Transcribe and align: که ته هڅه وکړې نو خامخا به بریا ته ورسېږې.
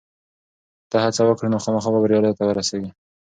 که 0.79 0.85
ته 0.91 0.97
هڅه 1.03 1.21
وکړې 1.25 1.47
نو 1.53 1.57
خامخا 1.63 1.89
به 1.93 1.99
بریا 2.03 2.31
ته 2.37 2.43
ورسېږې. 2.45 2.91